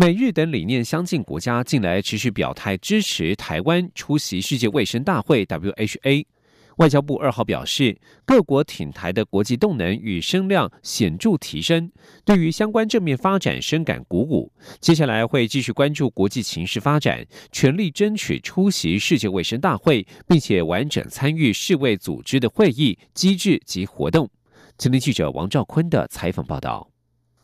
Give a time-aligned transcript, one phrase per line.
[0.00, 6.24] 美日等理念相近国家近来持续表态支持台湾出席世界卫生大会 （WHA）。
[6.76, 11.90] 外交部二号表示，各国挺台的国际动能与声量显著提升，
[12.24, 14.52] 对于相关正面发展深感鼓舞。
[14.78, 24.30] 接下来会继续关注国际情势发展，全力争取出席世界卫生大会，并且完整参与世卫组织的会议机制及活动。
[24.76, 26.88] 今天记者王兆坤的采访报道。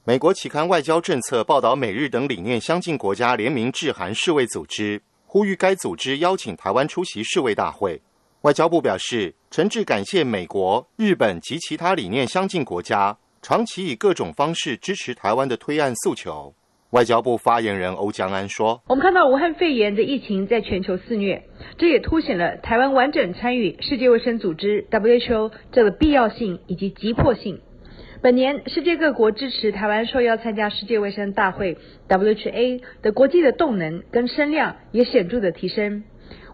[0.06, 8.02] 美国期刊《外交政策》报道，美日等理念相近国家联名致函世卫组织，呼吁该组织邀请台湾出席世卫大会。
[8.42, 16.54] 外交部表示，诚挚感谢美国、日本及其他理念相近国家长期以各种方式支持台湾的推案诉求。
[16.90, 21.42] 外交部发言人欧江安说：“我们看到武汉肺炎的疫情在全球肆虐，
[21.78, 27.58] 这也凸显了台湾完整参与世界卫生组织 （WHO） 这个必要性以及急迫性。”
[28.24, 31.76] 本年，世界各国支持台湾受邀参加世界卫生大会
[32.08, 36.02] （WHA） 的国际的动能跟声量也显著的提升。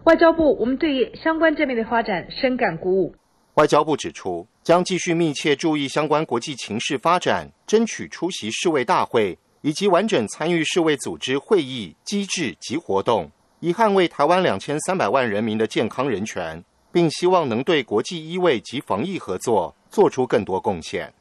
[0.03, 3.15] 外交部，我们对相关正面的发展深感鼓舞。
[3.53, 21.13] 外交部指出，将继续密切注意相关国际情势发展，争取出席世卫大会以及完整参与世卫组织会议机制及活动，以捍卫台湾两千三百万人民的健康人权，并希望能对国际医卫及防疫合作做出更多贡献。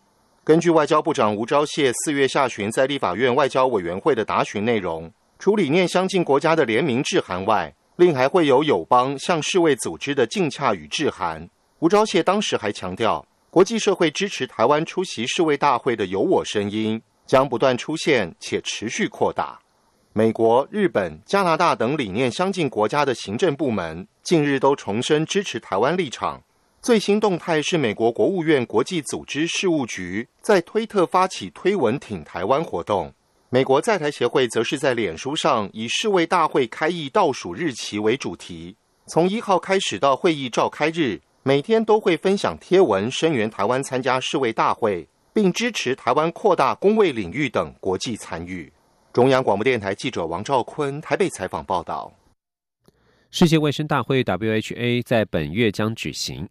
[0.50, 11.48] 根据外交部长吴钊燮四月下旬在立法院外交委员会的答询内容，除理念相近国家的联名致函外，另还会有友邦向世卫组织的敬洽与致函。
[11.78, 19.56] 吴钊燮当时还强调，国际社会支持台湾出席世卫大会的有我声音将不断出现且持续扩大。
[20.12, 26.42] 美国、日本、加拿大等理念相近国家的行政部门近日都重申支持台湾立场。
[26.82, 33.12] 最新动态是，美国国务院国际组织事务局在推特发起推文挺台湾活动。
[33.50, 38.74] 美国在台协会则是在脸书上以世卫大会开议倒数日期为主题，
[39.08, 48.72] 从一号开始到会议召开日，每天都会分享贴文声援台湾参加世卫大会，并支持台湾扩大公卫领域等国际参与。
[49.12, 52.10] 中央广播电台记者王兆坤台北采访报道。
[53.32, 56.48] 世界卫生大会 （WHA） 在本月将举行。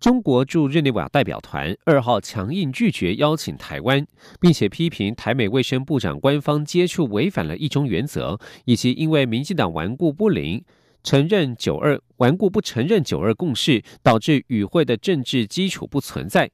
[0.00, 4.06] 中国驻日内瓦代表团二号强硬拒绝邀请台湾，
[4.40, 10.64] 并且批评台美卫生部长官方接触违反了一中原则，以及因为民进党顽固不灵，
[11.04, 16.50] 承认九二顽固不承认九二共识，导致与会的政治基础不存在。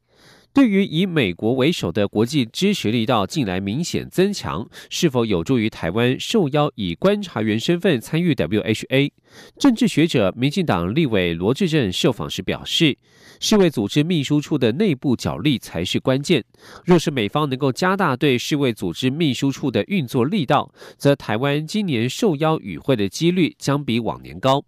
[0.59, 9.13] 对于以美国为首的国际支持力道近来明显增强，是否有助于台湾受邀以观察员身份参与 WHA？
[9.57, 12.99] 政治学者、民进党立委罗志正受访时表示，
[13.39, 16.43] 世卫组织秘书处的内部角力才是关键。
[16.85, 24.65] 若是美方能够加大对世卫组织秘书处的运作力道，则台湾今年受邀与会的几率将比往年高。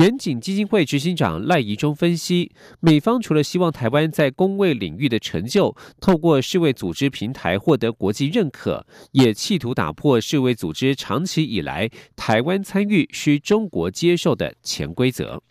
[0.00, 2.50] 远景基金会执行长赖宜中分析，
[2.80, 15.42] 美方除了希望台湾在公卫领域的成就透过世卫组织平台获得国际认可，也企图打破世卫组织长期以来台湾参与需中国接受的潜规则。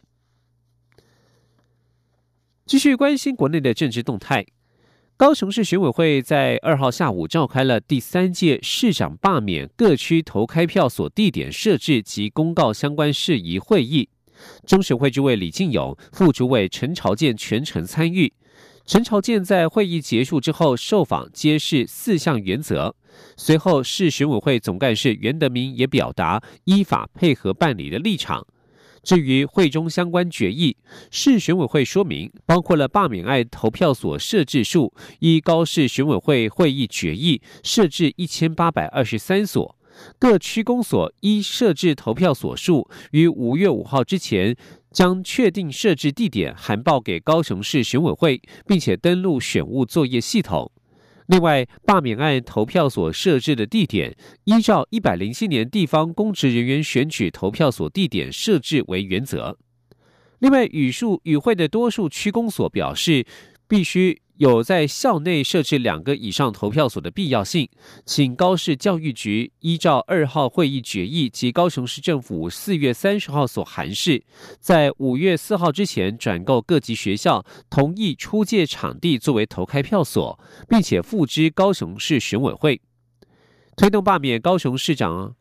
[2.65, 4.47] 继续关心国内的政治动态，
[5.15, 14.09] 高雄市选委会在二号下午召开了第三届市长罢免各区投开票所地点设置及公告相关事宜会议。
[14.65, 18.33] 中选会主委李进勇、副主委陈朝建全程参与。
[18.85, 22.95] 陈朝建在会议结束之后受访，揭示四项原则。
[23.37, 28.47] 随后，市选委会总干事袁德明也表达依法配合办理的立场。
[29.03, 30.75] 至于会中相关决议，
[31.11, 39.78] 市选委会说明，包括了罢免案投票所设置数，依高市选委会会议决议设置一千八百二十三所。
[40.17, 44.55] 各区公所依设置投票所数，于五月五号之前
[44.91, 50.71] 将确定设置地点函报给高雄市选委会，并且登录选务作业系统。
[51.27, 54.15] 另外，罢免案投票所设置的地点，
[54.45, 59.57] 依照一百零七年地方公职人员选举投票所地点设置为原则。
[60.39, 63.25] 另外，语数与会的多数区公所表示，
[63.67, 64.21] 必须。
[64.39, 67.67] 有在校内设置两个以上投票所的必要性，
[68.05, 74.23] 请高市教育局依照二号会议决议及高雄市政府四月三十号所函示，
[74.61, 80.39] 在五月四号之前转购各级学校同意出借场地作为投开票所，
[80.69, 82.79] 并且付之高雄市选委会，
[83.75, 85.35] 推动罢免高雄市长。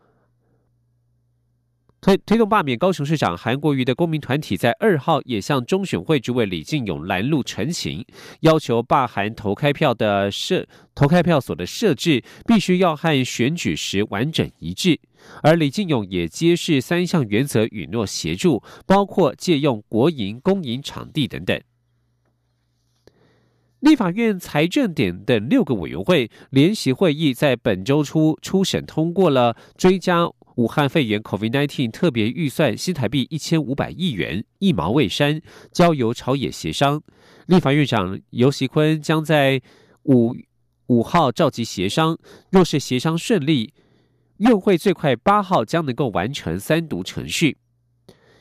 [2.00, 8.05] 推推动罢免高雄市长韩国瑜的公民团体在二号也向中选会主委李进勇拦路陈情，
[8.43, 10.65] 要求罢韩投开票的设
[10.95, 15.00] 投开票所的设置必须要和选举时完整一致，
[15.43, 21.61] 而李进勇也揭示三项原则允诺协助，包括借用国营公营场地等等。
[23.81, 30.29] 立法院财政点等六个委员会联席会议在本周初初审通过了追加。
[30.58, 35.40] 武汉肺炎 （COVID-19） 特别预算新台币一千五百亿元一毛未删，
[35.70, 37.00] 交由朝野协商。
[37.46, 39.62] 立法院长游锡坤将在
[40.02, 40.34] 五
[40.88, 42.19] 五号召集协商，
[42.50, 43.72] 若是协商顺利，
[44.38, 47.58] 院会最快八号将能够完成三读程序。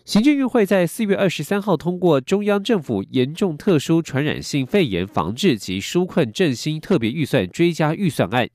[0.03, 8.49] 行政院会在四月二十三号通过中央政府严重特殊传染性肺炎防治及纾困振兴特别预算追加预算案，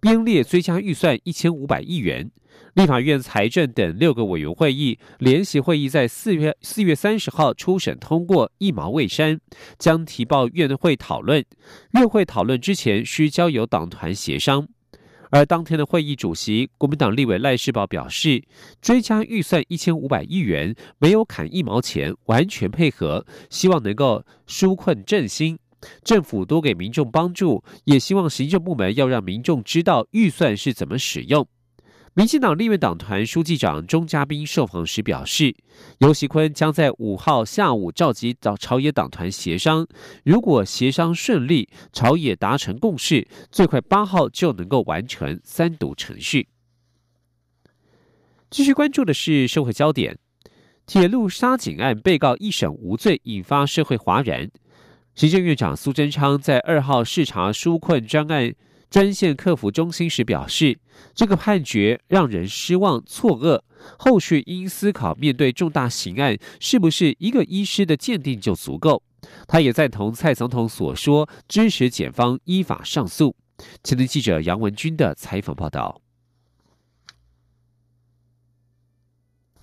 [0.00, 2.30] 编列追加预算一千五百亿元。
[2.78, 9.40] 立法院财政等六个委员会议联席会议在四月四月三十号初审通过，一毛未删，
[9.80, 11.44] 将提报院会讨论。
[11.94, 14.68] 院会讨论之前需交由党团协商。
[15.30, 18.44] 而当天的会议主席国民党立委赖世宝表示，
[18.80, 25.58] 追加预算一千五百亿元，没有砍一毛钱，完全配合，希望能够纾困振兴，
[26.04, 31.44] 政府多给民众帮助，也希望行政部门要让民众知道预算是怎么使用。
[32.14, 35.54] 民进党立院党团书记长钟嘉宾受访时表示，
[35.98, 39.86] 尤锡坤将在五号下午召集到朝野党团协商，
[40.24, 46.48] 如果协商顺利，朝野达成共识，最快八号就能够完成三读程序。
[48.50, 50.18] 继续关注的是社会焦点，
[50.86, 54.50] 铁路杀警案被告一审无罪，引发社会哗然。
[55.14, 58.54] 行政院长苏贞昌在二号视察纾困专案。
[58.90, 60.78] 专线客服中心时表示，
[61.14, 63.60] 这个判决让人失望、错愕。
[63.98, 69.02] 后续应思考，面对重大刑案，是不是一个医师的鉴定就足够？
[69.46, 73.36] 他也赞同蔡总统所说，支持检方依法上诉。
[73.84, 76.00] 前天记者杨文军的采访报道。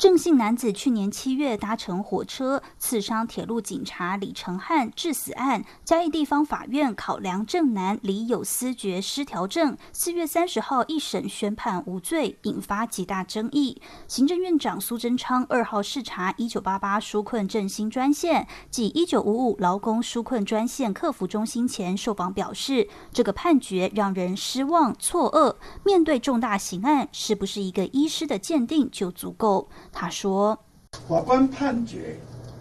[0.06, 13.82] 郑姓男子去年七月搭乘火车刺伤铁路警察李成汉致死案，嘉义地方法院考量郑男李有思觉失调症，四月三十号一审宣判无罪，引发极大争议。
[14.08, 25.56] 行政院长苏贞昌二号视察一九八八纾困振兴专线及一九五五劳工纾困专线客服中心前受访表示，这个判决让人失望错愕。
[25.84, 29.68] 面对重大刑案，是不是一个医师的鉴定就足够？
[29.98, 30.60] 他说
[31.08, 32.20] ：“法官判决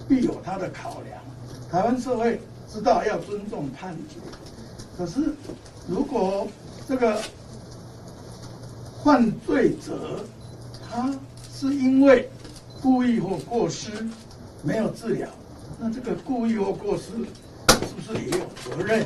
[0.09, 1.21] 必有他的考量，
[1.69, 2.41] 台湾社会
[2.73, 4.21] 知道要尊重判决。
[4.97, 5.35] 可是，
[5.89, 6.47] 如果
[6.87, 7.21] 这个
[9.03, 10.25] 犯罪者
[10.89, 11.13] 他
[11.53, 12.31] 是因为
[12.81, 13.91] 故意或过失
[14.63, 15.29] 没有治疗，
[15.81, 17.11] 那这个故意或过失
[17.81, 19.05] 是不是也有责任？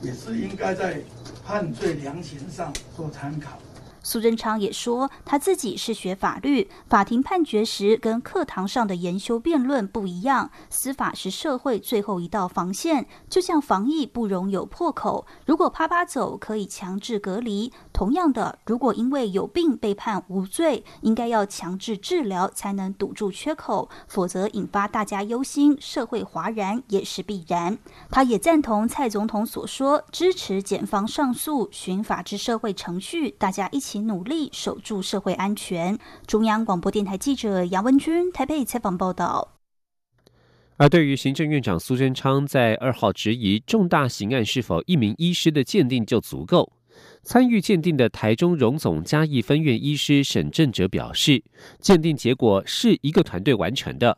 [0.00, 1.02] 也是应该在
[1.44, 3.58] 判罪量刑上做参考。”
[4.06, 10.48] 苏贞昌也说，他自己是学法律，法庭判决时跟课堂上的研修辩论不一样。
[10.70, 17.72] 司法是社会最后一道防线，就像防疫不容有破口，如果啪啪走可以强制隔离。
[17.96, 27.76] 同样的，如果因为有病被判无罪，应该要强制治疗才能堵住缺口，否则引发大家忧心，社会哗然也是必然。
[28.08, 33.96] 他也赞同蔡总统所说，支持检方上诉，循法治社会程序，大家一起。
[34.06, 35.98] 努力守住社会安全。
[36.26, 39.54] 中央广播电台记者杨文君台北采访报道。
[40.76, 46.70] 而对于行政院长苏贞昌在二号质疑重大刑案是否一名医师的鉴定就足够，
[47.26, 51.42] 参与鉴定的台中荣总嘉义分院医师沈正哲表示，
[51.80, 54.16] 鉴定结果是一个团队完成的。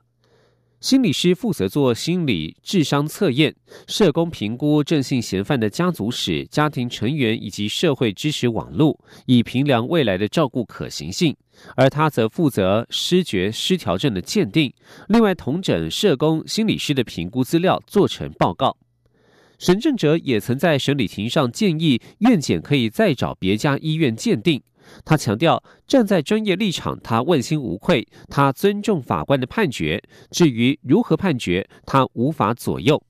[0.80, 11.34] 心理师负责做心理智商测验，社工评估正性嫌犯的家族史、家庭成员以及社会支持网络，以评量未来的照顾可行性。
[11.76, 14.70] 而他则负责失觉失调症的鉴定，
[15.08, 18.76] 另外同诊社工、心理师的评估资料做成报告。
[19.58, 24.62] 沈正哲也曾在审理庭上建议院检可以再找别家医院鉴定。
[25.04, 30.02] 他强调，站在专业立场，他问心无愧，他尊重法官的判决。
[30.30, 33.02] 至于如何判决，他无法左右。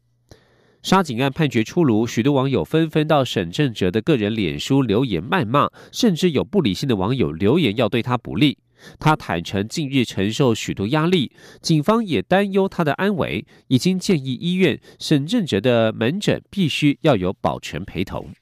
[0.82, 8.58] 杀警案判决出炉，许多网友纷纷到沈正哲的个人脸书留言谩骂，甚至有不理性的网友留言要对他不利。
[8.98, 18.32] 他坦诚近日承受许多压力，警方也担忧他的安危，已经建议医院沈正哲的门诊必须要有保全陪同。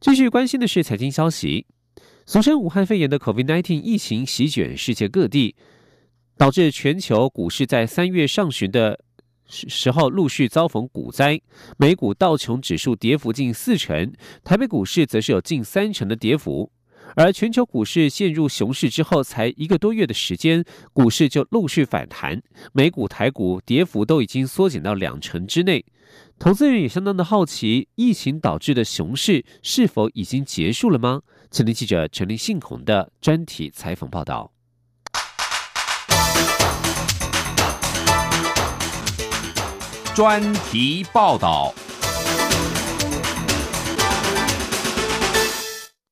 [0.00, 1.66] 继续关心的是财经消息，
[2.26, 5.56] 俗称武汉肺炎的 COVID-19 疫情席卷世界各地，
[6.36, 9.00] 导致全球股市在三月上旬的。
[9.46, 11.38] 时候陆续遭逢股灾，
[11.76, 14.10] 美股道琼指数跌幅近四成，
[14.42, 16.72] 台北股市则是有近三成的跌幅。
[17.14, 22.42] 而全球股市陷入熊市之后，才一个多月的时间，股市就陆续反弹，
[22.72, 25.84] 美股、台股跌幅都已经缩减到两成之内。
[26.38, 31.22] 投资人也相当的好奇，疫情导致的熊市是否已经结束了吗？
[31.50, 34.50] 前天记者陈立信孔的专题采访报道。
[40.14, 41.74] 专题报道。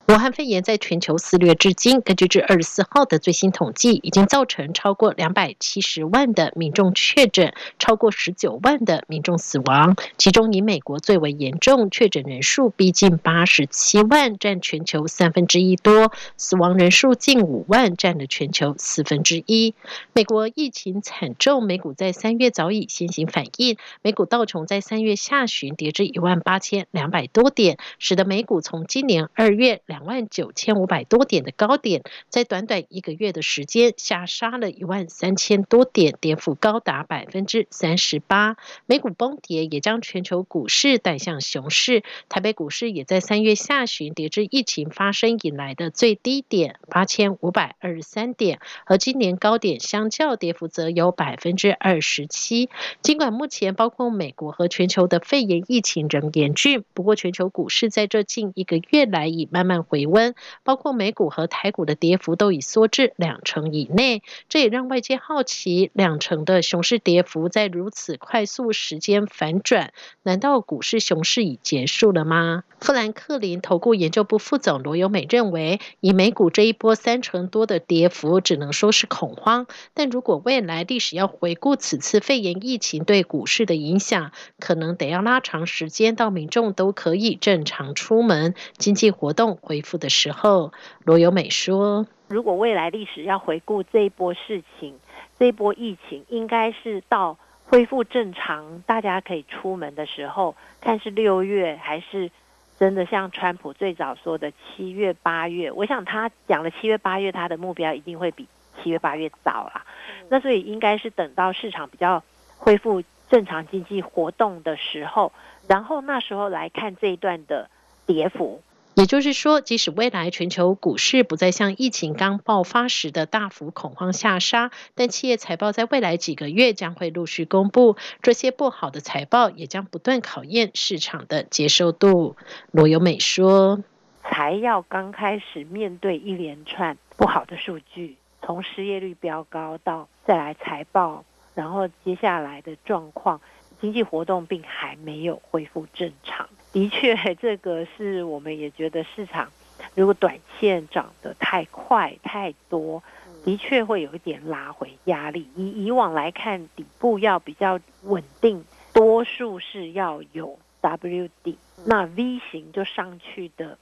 [0.08, 9.96] 武汉肺炎在全球肆虐至今，根据至二十四号的最新统计，已经造成超过两百七十万的民众确诊，超过十九万的民众死亡。
[10.18, 19.72] 其中以美国最为严重，确诊人数逼近八十七万，占全球三分之一多；死亡人数近五万，占了全球四分之一。
[20.12, 30.02] 美国疫情惨重，美股在三月早已先行反应，美股道琼在三月下旬跌至一万八千两百多点，使得美股从今年二月两。
[30.02, 38.56] 万九千五百多点的高点，在短短一个月的时间下杀了一万三千多点，跌幅高达百分之三十八。
[38.84, 52.70] 美股崩跌也将全球股市带向熊市，台北股市也在三月下旬跌至疫情发生以来的最低点八千五百二十三点，和今年高点相较，跌幅则有百分之二十七。
[53.02, 59.81] 尽管目前包括美国和全球的肺炎疫情仍严峻，不过全球股市在这近一个月来已慢慢。
[59.82, 72.64] 回温，包括美股和台股的跌幅都已缩至两成以内，这也让外界好奇，两成的熊市跌幅在如此快速时间反转，难道股市熊市已结束了吗？
[72.80, 89.58] 富兰克林投顾研究部副总罗友美认为，以美股这一波三成多的跌幅，只能说是恐慌，但如果未来历史要回顾此次肺炎疫情对股市的影响，可能得要拉长时间，到民众都可以正常出门，经济活动。
[89.80, 90.72] 复的时候，
[91.04, 94.98] 罗友美说：“如果未来历史要回顾这一波事情，
[95.38, 102.30] 这一波疫情，应该是到恢复正常，大家可以出门的时候，看是六月还是
[102.78, 105.70] 真的像川普最早说的七月八月。
[105.72, 108.46] 我想他讲了七月八月，他的目标一定会比
[108.82, 109.86] 七月八月早啦。
[110.28, 112.22] 那所以应该是等到市场比较
[112.58, 115.32] 恢复正常经济活动的时候，
[115.68, 117.70] 然后那时候来看这一段的
[118.06, 118.62] 跌幅。”
[118.94, 132.36] 也就是说，即使未来全球股市不再像疫情刚爆发时的大幅恐慌下杀，但企业财报在未来几个月将会陆续公布，这些不好的财报也将不断考验市场的接受度。
[132.70, 133.82] 罗友美说
[134.22, 143.40] ：“才要刚开始面对一连串不好的数据，从失业率飙高到再来财报，然后接下来的状况，
[143.80, 149.50] 经济活动并还没有恢复正常。” 的确，这个是我们也觉得市场
[149.94, 153.02] 如果短线涨得太快太多，
[153.44, 155.46] 的确会有一点拉回压力。
[155.54, 158.64] 以以往来看，底部要比较稳定，
[158.94, 163.76] 多数是要有 W 底，那 V 型就上去的。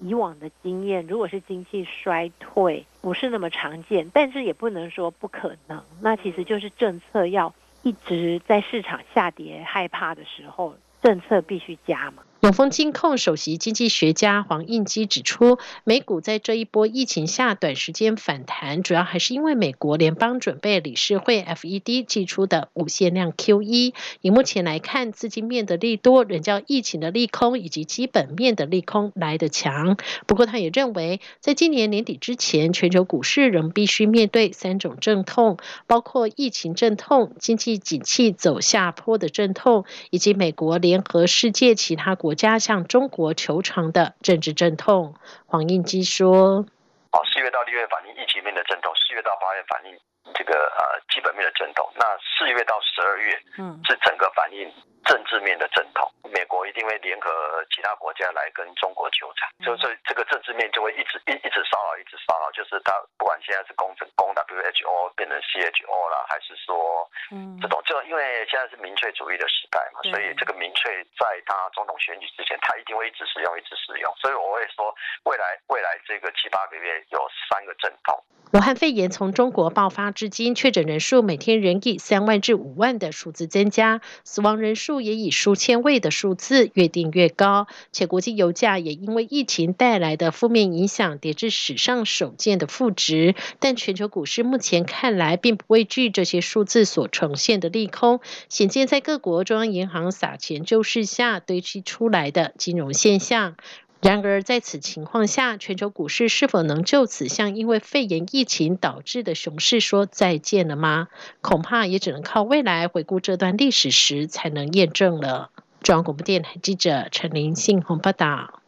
[0.00, 5.82] 以往的经验，如果是经济衰退，不是那么常见，但是也不能说不可能。
[6.00, 12.24] 那其实就是政策要一直在市场下跌害怕的时候，政策必须加嘛。
[12.44, 23.94] 永丰金控首席经济学家黄应基指出，美股在这一波疫情下短时间反弹，主要还是因为美国联邦准备理事会 （FED） 寄出的无限量 QE。
[24.20, 29.96] 以目前来看，资金面的利多仍较疫情的利空以及基本面的利空来得强。
[30.26, 42.33] 不过，他也认为，在今年年底之前，全球股市仍必须面对三种阵痛，包括疫情阵痛、经济景气走下坡的阵痛，以及美国联合世界其他国。
[42.34, 45.14] 加向中国求偿的政治阵痛，
[45.46, 46.66] 黄应基说
[47.12, 49.96] ：“哦，四月到六月反映疫情面的阵痛，四月到八月反映
[50.34, 54.72] 这个呃基本面的阵痛，那四月到十二月，嗯，是整个反映
[55.04, 57.30] 政治面的阵痛，美国一定会联合
[57.70, 67.58] 其他国家来跟中国纠缠，所以说这个政治面就会一直一一直骚扰，一直骚扰，就是他不管现在是攻攻 WHO 变成 CHO 啦，还是说嗯。
[67.60, 74.94] 这种，就因为现在是民粹主义的时代嘛，所以这个民粹在他总统选举之前，他一定会一直使用，一直使用，所以我会说
[75.24, 78.22] 未来未来这个七八个月有三个阵痛。
[78.54, 87.66] 武汉肺炎从中国爆发至今，确诊人数每天仍以三万至五万的数字增加，死亡人数也以数千位的数字越定越高。
[87.90, 93.34] 且国际油价也因为疫情带来的负面影响，跌至史上首见的负值。
[93.58, 103.56] 但全球股市目前看来并不畏惧这些数字所呈现的利空，显见在各国中央银行撒钱救市下堆积出来的金融现象。
[104.04, 111.08] 然而，在此情况下，全球股市是否能就此向因为肺炎疫情导致的熊市说再见了吗？
[111.40, 115.48] 恐怕也只能靠未来回顾这段历史时才能验证了。
[115.80, 118.60] 中央广播电台记者陈林信鸿报道。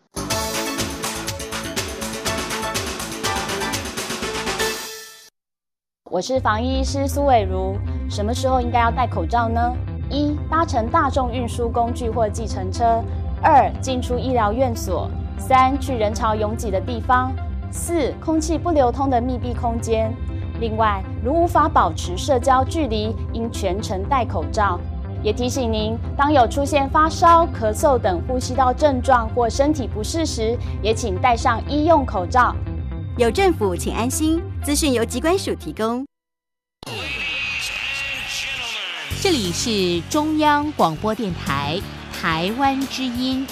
[6.11, 7.77] 我是防疫医师苏伟如。
[8.09, 9.61] 什么时候应该要戴口罩呢？
[10.11, 13.05] 一、搭乘大众运输工具或计程车；
[13.43, 15.11] 二、进出医疗院所。
[15.39, 17.31] 三、去人潮拥挤的地方；
[17.71, 20.13] 四、空气不流通的密闭空间。
[20.61, 24.81] 另外，如无法保持社交距离，应全程戴口罩。
[25.23, 32.55] 也提醒您，当有出现发烧、咳嗽等呼吸道症状或身体不适时，也请戴上医用口罩。
[33.17, 34.43] 有政府，请安心。
[34.63, 36.07] 资讯由机关署提供。
[39.21, 41.81] 这里是中央广播电台
[42.13, 43.45] 台湾之音。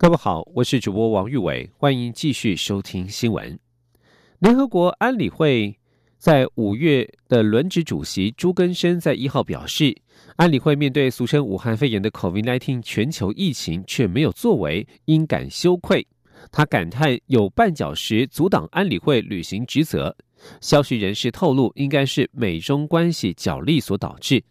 [0.00, 3.58] 各位好，我是主播王玉伟，欢迎继续收听新闻。
[4.38, 5.76] 联合国安理会
[6.18, 9.92] 在五月的轮值主席朱根生在一号表示，
[10.36, 16.06] 安理会面对俗称武汉肺炎的 COVID-19 全球疫情却没有作为，应感羞愧。
[16.52, 20.16] 他感叹有绊脚石阻挡安理会履行职责。
[20.60, 24.44] 消息人士透露，应该是美中关系角力所导致。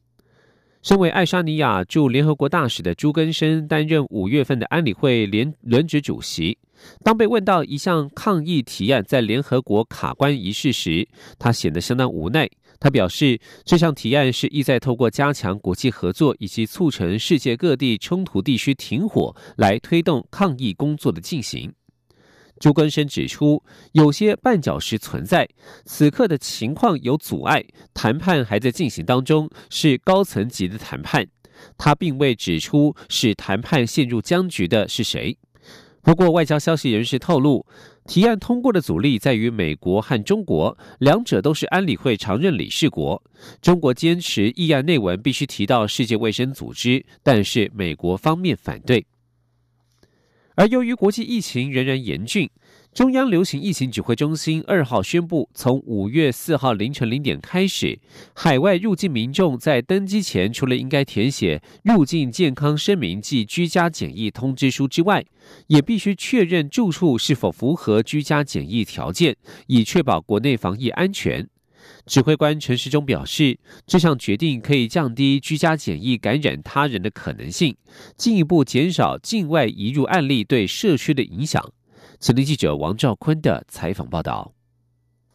[0.81, 6.57] 身为爱沙尼亚驻联合国大使的朱根生担任五月份的安理会联轮值主席。
[7.03, 11.07] 当被问到一项抗议提案在联合国卡关一事时，
[11.39, 12.47] 他显得相当无奈。
[12.79, 21.73] 他表示，这项提案是意在透过加强国际合作以及促成世界各地冲突地区停火，来推动抗议工作的进行。
[22.59, 25.47] 朱根生指出，有些绊脚石存在，
[25.85, 31.27] 此刻的情况有阻碍，谈判还在进行当中，是高层级的谈判。
[31.77, 35.37] 他并未指出使谈判陷入僵局的是谁。
[36.03, 37.65] 不过，外交消息人士透露，
[38.05, 43.21] 提案通过的阻力在于美国和中国，两者都是安理会常任理事国。
[43.61, 49.05] 中国坚持议案内文必须提到世界卫生组织，但是美国方面反对。
[50.57, 52.49] 而由于国际疫情仍然严峻，
[52.91, 57.99] 中央流行疫情指挥中心二号宣布，从五月四号凌晨零点开始，
[58.33, 65.23] 海外入境民众在登机前，除了应该填写入境健康声明及居家检疫通知书之外，
[65.67, 69.35] 也必须确认住处是否符合居家检疫条件，
[69.67, 71.47] 以确保国内防疫安全。
[72.05, 77.75] 指挥官陈时中表示，这项决定可以降低居家检疫感染他人的可能性，
[78.15, 81.63] 进一步减少境外移入案例对社区的影响。
[82.19, 84.53] 前天记者王兆坤的采访报道。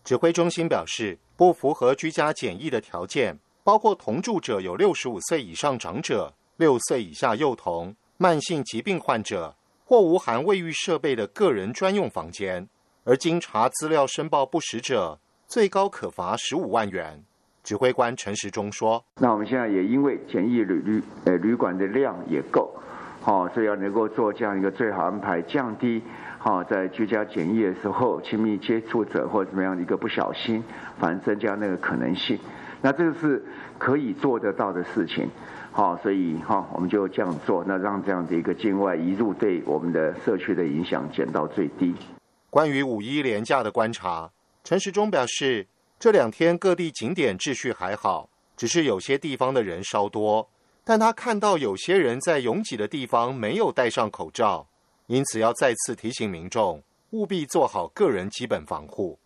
[0.03, 12.69] 指挥中心表示，不符合居家检疫的条件，包括同住者有六十五岁以上长者、六岁以下幼童、慢性疾病患者或无含卫浴设备的个人专用房间，
[13.05, 15.21] 而经查资料申报不实者。
[15.53, 17.23] 最高可罚十五万元。
[17.63, 22.75] 指挥官陈时中说：“那我们现在也因为检疫旅旅呃旅馆的量也够，
[23.21, 26.03] 好，所以要能够做这样一个最好安排，降低
[26.39, 30.65] 好在居家检疫的时候亲密接触者或怎么样的一个不小心，
[30.99, 32.39] 反正增加那个可能性。
[32.81, 33.45] 那这个是
[33.77, 35.29] 可以做得到的事情，
[35.71, 41.95] 好，所以哈我们就这样做，那让这样的一个境外移入对我们的社区的影响减到最低。
[42.49, 44.31] 关于五一连假的观察。”
[44.65, 45.67] 陈时中表示，
[45.99, 50.49] 这两天各地景点秩序还好，只是有些地方的人稍多。
[50.85, 54.67] 但他看到有些人在拥挤的地方没有戴上口罩，
[55.07, 59.19] 因此要再次提醒民众务必做好个人基本防护。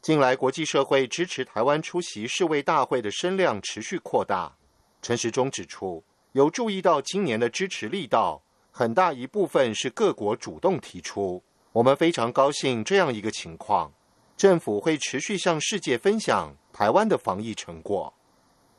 [0.00, 4.56] 近来国际社会支持台湾出席世卫大会的声量持续扩大。
[5.02, 11.42] 陈时中指出，有注意到今年的支持力道，很大一部分是各国主动提出。
[11.72, 13.92] 我们非常高兴这样一个情况。
[14.38, 18.14] 政府会持续向世界分享台湾的防疫成果。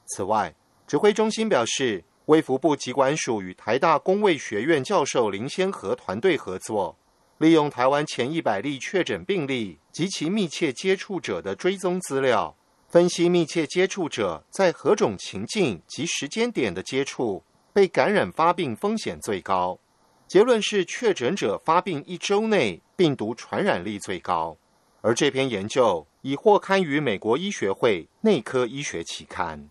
[0.05, 0.55] 此外，
[0.87, 6.97] 指挥中心表示，卫福部疾管署与台大公卫学院教授林先和团队合作，
[7.39, 12.55] 利用台湾前一百例确诊病例及其密切接触者的追踪资料，
[12.87, 17.43] 分析密切接触者在何种情境及时间点的接触
[17.73, 19.77] 被感染发病风险最高。
[20.25, 24.55] 结论是，确诊者发病一周内病毒传染力最高。
[25.01, 29.69] 而这篇研究已获刊于美国医学会内科医学期刊。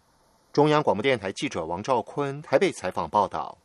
[0.53, 3.59] 中央广播电台记者王兆坤台北采访报道。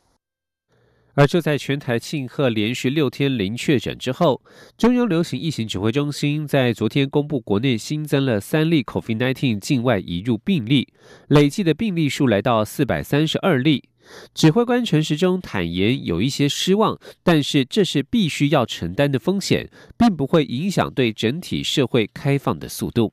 [1.14, 4.42] 而就在全台庆贺连续六天零确诊之后，
[4.76, 10.92] 中央流行疫情指挥中心在昨天公布，国内新增了三例 COVID-19 境外移入病例，
[11.28, 13.84] 累计的病例数来到四百三十二例。
[14.34, 23.12] 指挥官陈时中坦言有一些失望，但是这是必须要承担的风险，并不会影响对整体社会开放的速度。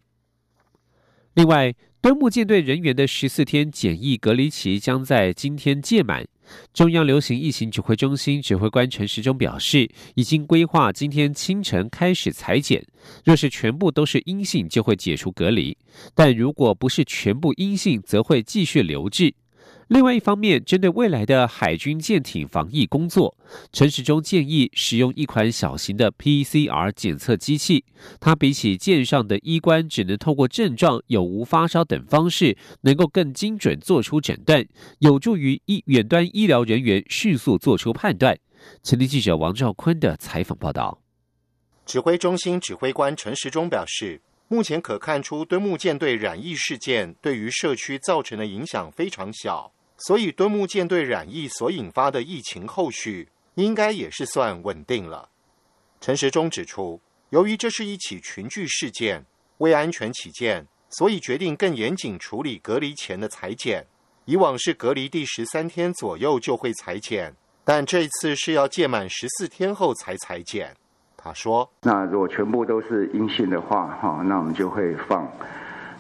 [1.33, 6.27] 另外，端木舰队人员的十四天检疫隔离期将在今天届满。
[6.73, 12.85] 中央流行疫情指挥中心指挥官陈时中表示，已经规划今天清晨开始裁剪，
[13.23, 15.77] 若是全部都是阴性，就会解除隔离；
[16.13, 19.33] 但如果不是全部阴性，则会继续留置。
[19.91, 23.35] 另外一方面，针对未来的海军舰艇防疫工作，
[23.73, 27.83] 陈时中建议使用一款小型的 PCR 检测机器。
[28.17, 34.65] 它比起舰上的医官只能透过症状有无发烧等方式，能够更精准做出诊断，
[34.99, 38.39] 有助于医远端医疗人员迅速做出判断。
[38.81, 41.01] 前天记者王兆坤的采访报道。
[41.85, 44.21] 指挥中心指挥官陈时中表示。
[44.47, 49.71] 目前可看出，敦木舰队染疫事件对于社区造成的影响非常小，
[50.05, 55.29] 所以敦木舰队染疫所引发的疫情后续应该也是算稳定了。
[55.99, 59.23] 陈时中指出，由于这是一起群聚事件，
[59.59, 63.85] 为安全起见，所以决定更严谨处理隔离前的裁剪。
[64.25, 70.75] 以往是隔离第十三天左右就会裁剪，但这次是要届满十四天后才裁剪。
[71.17, 75.27] 他说：“那如果全部都是阴性的话，哈，那我们就会放；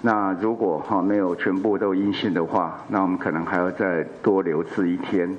[0.01, 5.35] 那如果哈没有全部都阴性的话，那我们可能还要再多留置一天，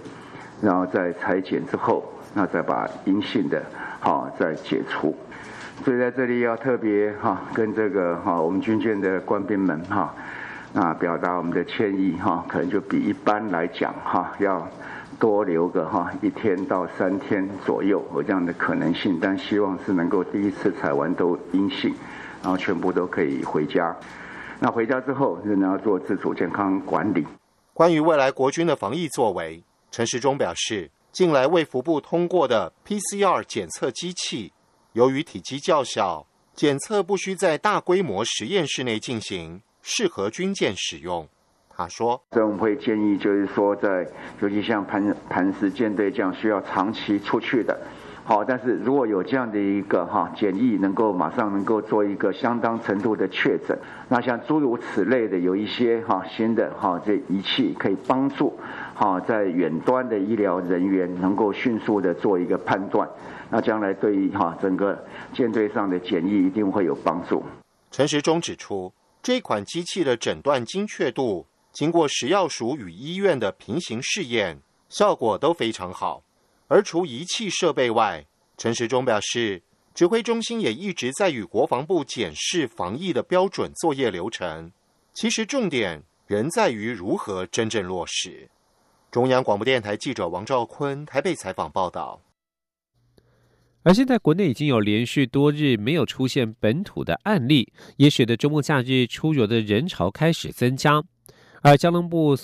[0.61, 3.63] 然后在裁剪之后，那再把阴性的
[4.01, 5.17] 哈再解除。
[5.85, 10.15] 所以在这里要特别哈跟这个哈我们军舰的官兵们哈，
[10.73, 14.67] 那表达我们的歉意哈，可能就比一般来讲哈要。”
[15.21, 21.95] 多留个哈一天到三天左右有这样的可能性，但希望是能够第一次采完都阴性，
[22.43, 23.95] 然后全部都可以回家。
[24.65, 27.27] 那回家之后仍然要做自主健康管理。
[27.75, 34.53] 关于未来国军的防疫作为，陈时中表示，近来卫福部通过的 PCR 检测机器，
[34.93, 41.27] 由于体积较小，检测不需在大规模实验室内进行，适合军舰使用。
[41.69, 44.07] 他说：“所以我们会建议，就是说，在
[44.41, 47.77] 尤其像磐磐石舰队这样需要长期出去的，
[48.25, 53.77] 好，但是如果有这样的一个哈检疫，能够马上能够做一个相当程度的确诊，
[54.09, 58.57] 那像诸如此类的，有一些哈新的哈这仪器可以帮助
[58.95, 63.09] 哈在远端的医疗人员能够迅速的做一个判断，
[63.51, 67.43] 那将来对于哈整个舰队上的检疫一定会有帮助。”
[67.91, 71.47] 陈时中指出，这款机器的诊断精确度。
[71.73, 76.23] 经过食药署与医院的平行试验，效果都非常好。
[76.73, 79.63] 而除仪器设备外，陈时中表示，
[79.95, 84.73] 指挥中心也一直在与国防部检视防疫的标准作业流程。
[85.13, 88.49] 其实重点仍在于如何真正落实。
[89.11, 92.23] 中央广播电台记者王兆坤台北采访报道。
[93.83, 101.05] 而现在国内已经有连续多日没有出现本土的案例，也使得周末假日出游的人潮开始增加。
[101.61, 102.35] 而交通部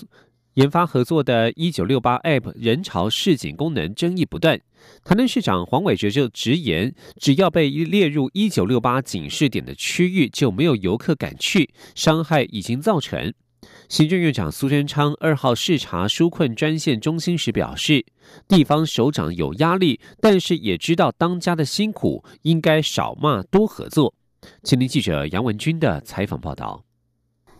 [0.58, 4.60] 研发合作的“一九六八 ”App 人潮市井功能争议不断，
[5.04, 13.32] 台南市长黄伟哲就直言，只要被列入“一九六八”警示点的区域，就没有游客敢去，伤害已经造成。
[13.88, 18.04] 行政院长苏贞昌二号视察纾困专线中心时表示，
[18.48, 24.12] 地方首长有压力，但是也知道当家的辛苦，应该少骂多合作。
[24.64, 26.87] 请听记者杨文军的采访报道。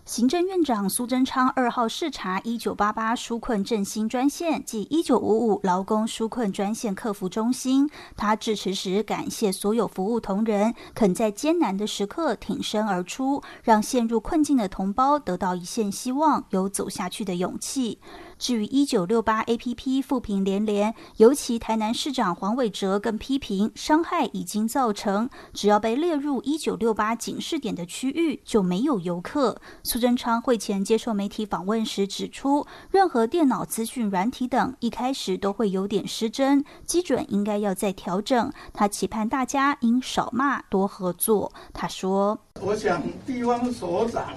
[0.09, 7.91] 行政院长苏贞昌二号视察一九八八纾困振兴专线及一九五五劳工纾困专线客服中心。
[8.17, 17.99] 他致辞时感谢所有服务同仁肯在艰难的时刻挺身而出，让陷入困境的同胞得到一线希望，有走下去的勇气。
[18.39, 29.61] 至于一九六八 APP 负评连连，尤其台南市长黄伟哲更批评伤害已经造成，只要被列入一九六八警示点的区域就没有游客。
[29.83, 38.53] 苏贞昌会前接受媒体访问时指出，任何电脑资讯软体等一开始都会有点失真，基准应该要再调整。
[38.73, 41.53] 他期盼大家应少骂多合作。
[41.73, 44.35] 他说：“我想地方所长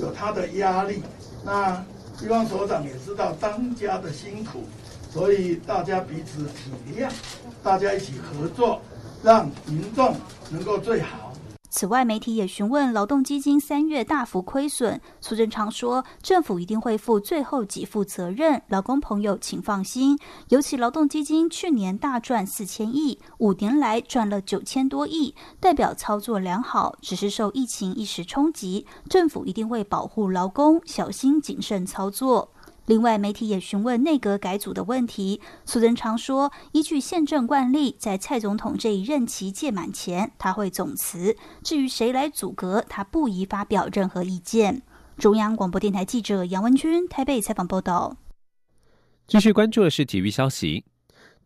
[0.00, 1.02] 有他的压力，
[1.44, 1.84] 那
[2.22, 4.62] 希望所长也知道当家的辛苦，
[5.10, 7.10] 所以大家彼此体谅，
[7.64, 8.80] 大家一起合作，
[9.24, 10.14] 让民众
[10.48, 11.31] 能够最好。”
[11.74, 20.18] 此外，媒体也询问劳动基金三月大幅亏损，苏贞昌说，政府一定会负最后给付责任，劳工朋友请放心。
[20.50, 32.50] 尤其劳动基金去年大赚四千亿，五年来赚了九千多亿，代表操作良好，只是受疫情一时冲击，政府一定会保护劳工，小心谨慎操作。
[32.86, 35.40] 另外，媒体也询问内阁改组的问题。
[35.64, 41.36] 苏贞昌说，依据宪政惯例，在蔡总统这一任期届满前，他会总辞。
[41.62, 44.82] 至于谁来组阁，他不宜发表任何意见。
[45.16, 48.16] 中央广播电台记者杨文君台北采访报道。
[49.28, 50.84] 继续关注的是体育消息。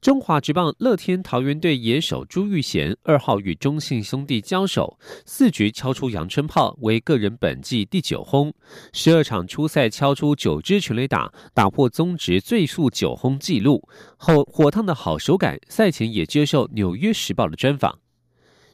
[0.07, 8.55] 中华职棒乐天桃园队野手朱玉贤二号与中信兄弟交手，四局敲出阳春炮，为个人本季第九轰。
[8.93, 13.83] 十二场初赛敲出九支全垒打，打破宗职最速九轰纪录。
[14.17, 17.99] 后火烫的好手感，赛前也接受《纽约时报》的专访。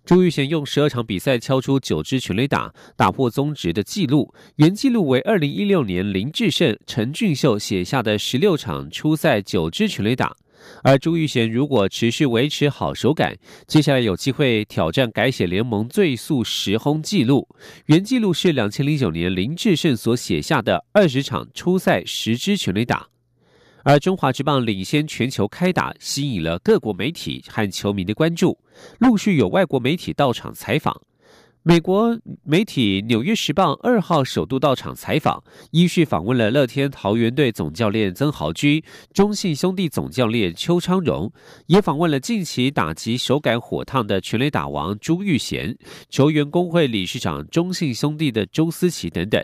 [0.04, 10.36] 朱玉贤用十二场比赛敲出九支全垒打，打破宗职的纪录，原纪录为二零一六年林志胜、陈俊秀写下的十六场初赛九支全垒打。
[10.82, 17.48] 而朱玉贤如果持续维持好手感，接下来有机会挑战改写联盟最速十轰纪录。
[17.86, 23.08] 原纪录是两千零九年林志胜所写下的二十场初赛十支全垒打。
[23.84, 28.56] 而中华职棒领先全球开打，吸引了各国媒体和球迷的关注，
[29.00, 31.02] 陆续有外国媒体到场采访。
[31.64, 38.82] 美国媒体《纽约时报》二号首度到场采访，依序访问了乐天桃园队总教练曾豪居、
[39.14, 41.32] 中信兄弟总教练邱昌荣，
[41.66, 49.40] 也访问了近期打击手感火烫的全垒打王朱玉贤、球员工会理事长中信兄弟的周思齐等等。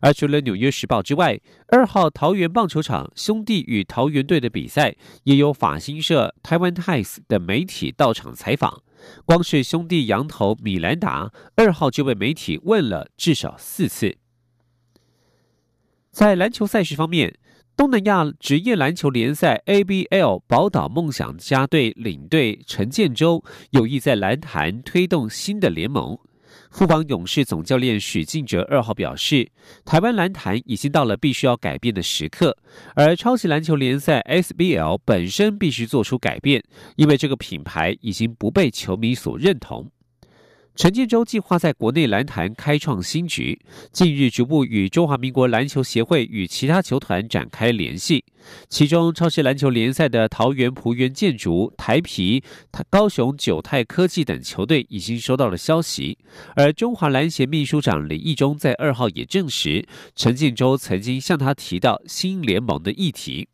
[0.00, 8.82] 而除了《纽约时报》之外，二号桃园棒球场兄弟与桃园队的比赛，也有法新社、台湾 Times 的媒体到场采访。
[9.24, 14.16] 光是兄弟羊头米兰达二号就被媒体问了至少四次。
[16.10, 17.38] 在篮球赛事方面，
[17.76, 26.18] 东南亚职业篮球联赛 ABL 宝岛梦想家队领队陈建州有意在篮坛推动新的联盟。
[26.70, 29.50] 富邦勇士总教练许晋哲二号表示，
[29.84, 32.56] 台湾篮坛已经到了必须要改变的时刻，
[32.94, 36.62] 而超级篮球联赛 SBL 本身必须做出改变，
[36.96, 39.90] 因为这个品牌已经不被球迷所认同。
[40.76, 43.58] 陈建州计划在国内篮坛开创新局，
[43.92, 48.22] 近日逐步与中华民国篮球协会与其他球团展开联系。
[48.68, 52.44] 其中，超级篮球联赛的桃园璞园建筑、台皮、
[52.90, 56.18] 高雄九泰科技等球队已经收到了消息。
[56.54, 63.48] 而中华篮协秘书长李义中在二号也证实，陈建州曾经向他提到新联盟的议题。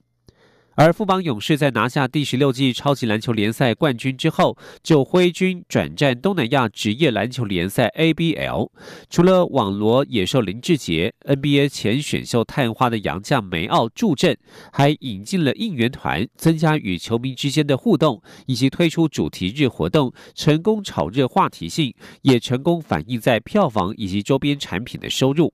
[0.74, 8.70] 而富邦勇士在拿下第十六季超级篮球联赛冠军之后，就挥军转战东南亚职业篮球联赛 ABL。
[9.10, 14.36] 除了网罗野兽林志杰、NBA 前选秀探花的洋将梅奥助阵，
[14.72, 25.52] 还引进了应援团，增加与球迷之间的互动，以及推出主题日活动，成功炒热话题性，也成功反映在票房以及周边产品的收入。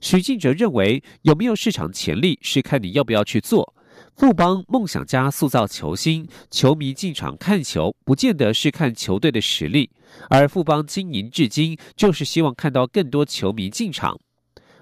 [0.00, 3.74] 许敬哲认为，有没有市场潜力，是看你要不要去做。
[4.20, 9.88] 富邦梦想家塑造球星，球迷进场看球，不见得是看球队的实力。
[10.28, 14.20] 而富邦经营至今，就是希望看到更多球迷进场。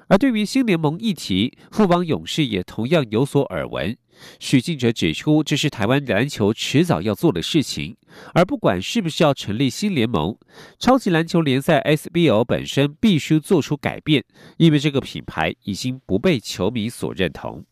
[0.09, 3.97] 而对于新联盟议题，富邦勇士也同样有所耳闻。
[4.41, 7.97] 许敬哲指出，这是台湾篮球迟早要做的事情。
[8.35, 10.37] 而不管是不是要成立新联盟，
[10.81, 14.25] 超级篮球联赛 SBL 本身必须做出改变，
[14.57, 17.65] 因为这个品牌已经不被球迷所认同。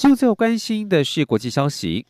[0.00, 2.06] 现在关心的是国际消息。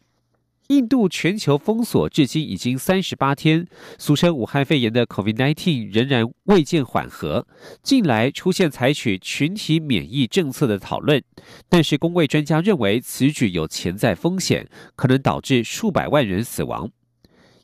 [0.68, 3.66] 印度全球封锁至今已经三十八天，
[3.98, 7.44] 俗称武汉肺炎的 COVID-19 仍然未见缓和。
[7.82, 11.20] 近来出现采取群体免疫政策的讨论，
[11.68, 16.88] 但是工位专家认为此举有潜在风险，可能导致数百万人死亡。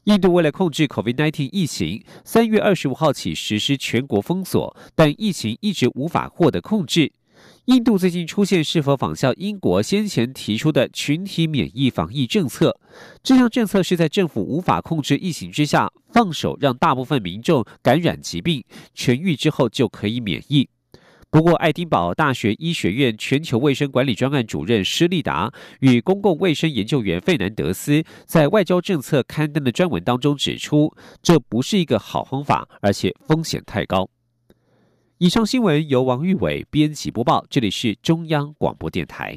[0.07, 7.13] 印度为了控制 COVID-19 疫情，三月二十五号起实施全国封锁，但疫情一直无法获得控制。
[7.67, 12.79] 印度最近出现是否仿效英国先前提出的群体免疫防疫政策？
[13.25, 18.63] 这项政策是在政府无法控制疫情之下，放手让大部分民众感染疾病，
[18.95, 20.69] 痊愈之后就可以免疫。
[21.29, 34.09] 不过，爱丁堡大学医学院全球卫生管理专案主任施利达与公共卫生研究员费南德斯在外交政策刊登的专文当中指出，这不是一个好方法，而且风险太高。
[35.19, 39.35] 以上新闻由王玉伟编辑播报，这里是中央广播电台。